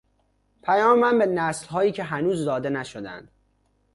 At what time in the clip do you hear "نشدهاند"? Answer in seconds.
2.69-3.31